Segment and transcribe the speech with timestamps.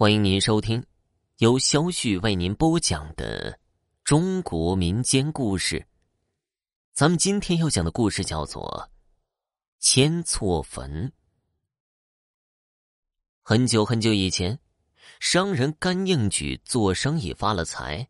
[0.00, 0.86] 欢迎您收听
[1.38, 3.58] 由肖旭为您播讲的
[4.04, 5.84] 中国民间故事。
[6.92, 8.88] 咱们今天要讲的故事叫做
[9.80, 11.08] 《迁错坟》。
[13.42, 14.56] 很久很久以前，
[15.18, 18.08] 商人甘应举做生意发了财，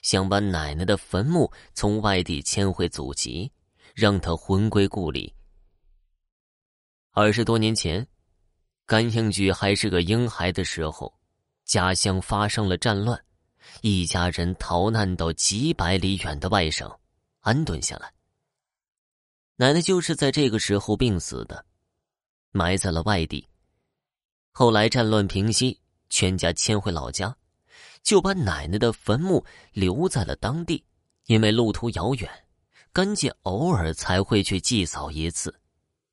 [0.00, 3.52] 想把奶奶的坟墓从外地迁回祖籍，
[3.94, 5.34] 让她魂归故里。
[7.10, 8.08] 二十多年前，
[8.86, 11.17] 甘应举还是个婴孩的时候。
[11.68, 13.22] 家乡发生了战乱，
[13.82, 16.90] 一家人逃难到几百里远的外省，
[17.40, 18.10] 安顿下来。
[19.56, 21.62] 奶奶就是在这个时候病死的，
[22.52, 23.46] 埋在了外地。
[24.50, 25.78] 后来战乱平息，
[26.08, 27.36] 全家迁回老家，
[28.02, 30.82] 就把奶奶的坟墓留在了当地。
[31.26, 32.30] 因为路途遥远，
[32.94, 35.54] 甘姐偶尔才会去祭扫一次。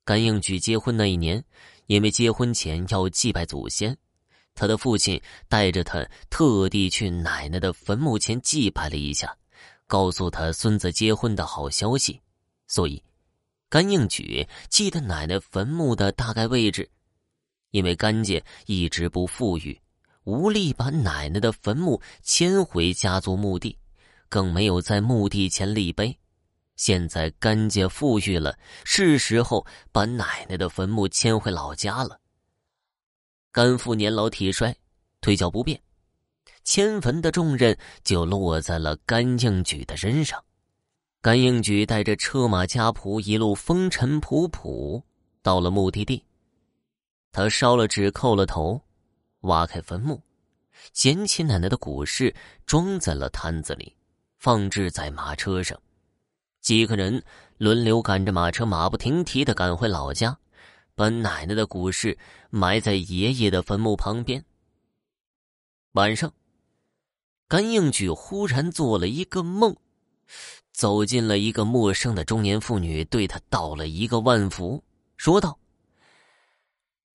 [0.04, 1.42] 甘应举结婚那一年，
[1.86, 3.96] 因为结婚前要祭拜祖先。
[4.56, 9.36] 他的父亲带着他特地去奶奶的坟墓前祭拜了一下，
[9.86, 12.20] 告诉他孙子结婚的好消息。
[12.66, 13.00] 所以，
[13.68, 16.90] 甘应举记得奶奶坟墓的大概位置。
[17.70, 19.78] 因为甘家一直不富裕，
[20.24, 23.78] 无力把奶奶的坟墓迁回家族墓地，
[24.28, 26.16] 更没有在墓地前立碑。
[26.76, 32.18] 现在甘家富裕了，是时候把奶奶的坟墓迁回老家了。
[33.56, 34.76] 甘父年老体衰，
[35.22, 35.80] 腿脚不便，
[36.62, 40.44] 迁坟的重任就落在了甘应举的身上。
[41.22, 45.02] 甘应举带着车马家仆一路风尘仆仆
[45.40, 46.22] 到了目的地。
[47.32, 48.78] 他烧了纸，叩了头，
[49.40, 50.20] 挖开坟墓，
[50.92, 52.34] 捡起奶奶的骨尸，
[52.66, 53.90] 装在了摊子里，
[54.38, 55.80] 放置在马车上。
[56.60, 57.24] 几个人
[57.56, 60.38] 轮流赶着马车，马不停蹄的赶回老家。
[60.96, 62.18] 把奶奶的骨尸
[62.50, 64.44] 埋在爷爷的坟墓旁边。
[65.92, 66.32] 晚上，
[67.46, 69.76] 甘应举忽然做了一个梦，
[70.72, 74.82] 走进了一个陌生的中年妇女，对他道了一个万福，
[75.16, 75.58] 说道：“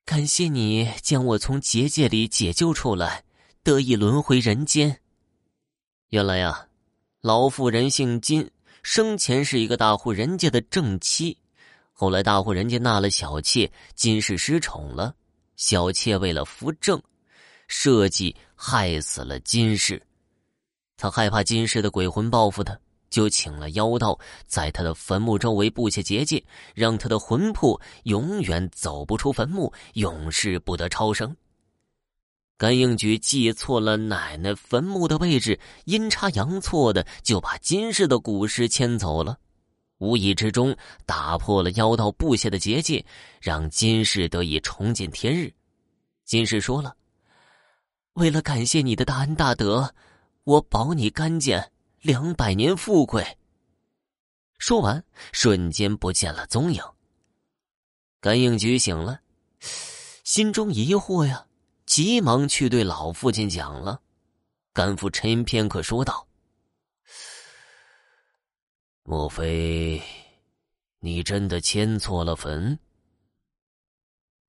[0.06, 3.24] 感谢你将我从结界里解救出来，
[3.64, 5.02] 得以轮回人间。
[6.10, 6.68] 原来呀，
[7.22, 8.52] 老妇人姓金，
[8.84, 11.40] 生前是一个大户人家的正妻。”
[12.02, 15.14] 后来，大户人家纳了小妾，金氏失宠了。
[15.56, 17.00] 小妾为了扶正，
[17.68, 20.02] 设计害死了金氏。
[20.98, 22.76] 他害怕金氏的鬼魂报复他，
[23.12, 31.38] 就请了妖道，在他的坟墓周围布下结界，让他的魂魄永远走不出坟墓，永世不得超生。
[32.58, 39.38] 甘应举记错了奶奶坟墓的位置，阴差阳错的就把金氏的古尸迁走了。
[40.02, 40.76] 无意之中
[41.06, 43.06] 打破了妖道布下的结界，
[43.40, 45.54] 让金氏得以重见天日。
[46.26, 46.96] 金氏说了
[48.14, 49.94] ：“为了感谢你的大恩大德，
[50.44, 51.64] 我保你干净
[52.02, 53.38] 两百年富贵。”
[54.58, 56.84] 说完，瞬间不见了踪影。
[58.20, 59.22] 甘应举醒了，
[60.24, 61.46] 心中疑惑呀，
[61.86, 64.02] 急忙去对老父亲讲了。
[64.74, 66.28] 甘父沉吟片刻，说道。
[69.12, 70.02] 莫非
[71.02, 72.80] 你真的迁错了坟？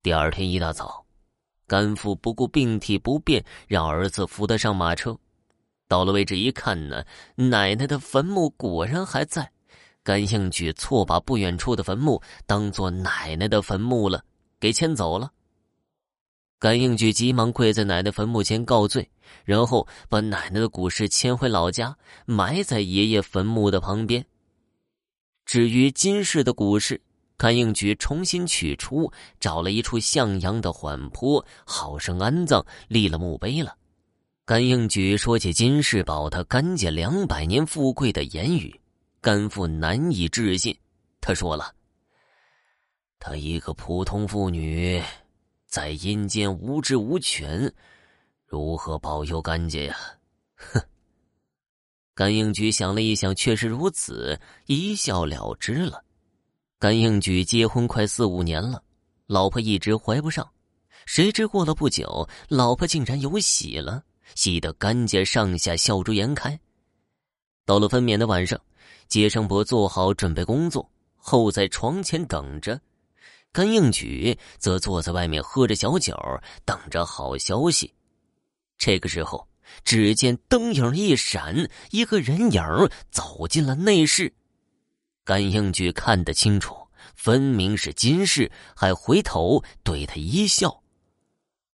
[0.01, 1.05] 第二天一大早，
[1.67, 5.19] 甘父不顾病体不便，让儿子扶他上马车。
[5.89, 7.03] 到了位置一看呢，
[7.35, 9.51] 奶奶的坟墓果然还在。
[10.01, 14.23] 甘应举错把不远处的坟墓当做奶奶的坟墓了，
[14.61, 15.29] 给迁走了。
[16.57, 19.11] 甘应举急忙跪在奶奶坟墓前告罪，
[19.43, 24.25] 然后把奶奶的骨尸迁回老家，埋在爷爷坟墓的旁边。
[25.45, 26.99] 至于金氏的骨尸，
[27.37, 33.75] 甘应举重新取出，找了一处向阳的缓坡，好生安葬，立了墓碑了。
[34.45, 38.79] 甘应举说起金氏保他甘家两百年富贵的言语，
[39.21, 40.77] 甘父难以置信。
[41.21, 41.73] 他说了
[43.19, 45.01] ：“他一个普通妇女，
[45.65, 47.71] 在阴间无知无权，
[48.45, 49.97] 如何保佑甘家呀？”
[50.55, 50.81] 哼。
[52.15, 56.03] 甘应举想了一想，确实如此，一笑了之了。
[56.77, 58.83] 甘应举结婚快四五年了，
[59.25, 60.47] 老婆一直怀不上，
[61.07, 64.03] 谁知过了不久，老婆竟然有喜了，
[64.35, 66.59] 喜得甘家上下笑逐颜开。
[67.65, 68.61] 到了分娩的晚上，
[69.07, 72.79] 接生婆做好准备工作，候在床前等着，
[73.51, 76.15] 甘应举则坐在外面喝着小酒，
[76.63, 77.91] 等着好消息。
[78.77, 79.47] 这个时候。
[79.83, 82.61] 只见灯影一闪，一个人影
[83.11, 84.33] 走进了内室。
[85.23, 86.75] 甘应举看得清楚，
[87.15, 90.81] 分明是金氏，还回头对他一笑。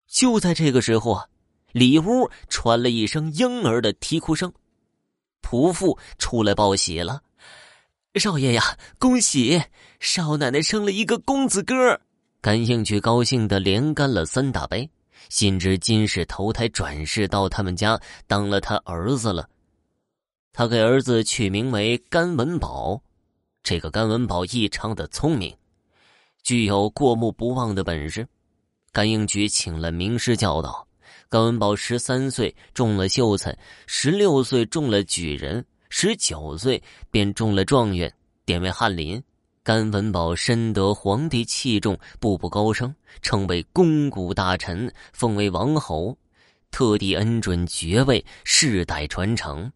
[0.09, 1.27] 就在这个时候啊，
[1.73, 4.53] 里屋传了一声婴儿的啼哭声，
[5.43, 7.23] 仆妇出来报喜了
[8.17, 9.63] ：“少爷呀，恭喜！
[10.01, 12.01] 少奶奶生了一个公子哥！”
[12.41, 14.89] 甘应举高兴的连干了三大杯，
[15.29, 19.49] 心知今世投胎转世到他们家当了他儿子了。
[20.53, 23.01] 他给儿子取名为甘文宝。
[23.63, 25.55] 这个甘文宝异常的聪明，
[26.43, 28.27] 具有过目不忘的本事。
[28.93, 30.87] 甘应举请了名师教导。
[31.29, 36.81] 甘文宝十三岁中了秀才，十六岁中了举人，十九岁
[37.11, 38.13] 便中了状元，
[38.45, 39.23] 点为翰林。
[39.67, 46.17] 甘文宝深得皇帝器重，步步高升，成为肱骨大臣，封为王侯，
[46.71, 49.69] 特地恩准爵位，世代传承。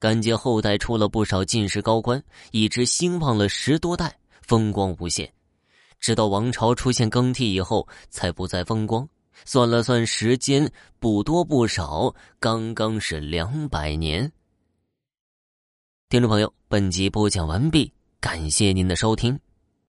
[0.00, 5.32] 甘家后代出了不少进士高官，一直兴旺了十多代，风光无限。
[6.00, 9.08] 直到王朝出现更替以后，才不再风光。
[9.44, 10.68] 算了算时间，
[10.98, 14.32] 不多不少，刚刚是两百年。
[16.08, 17.92] 听众朋友，本集播讲完毕。
[18.20, 19.38] 感谢您的收听。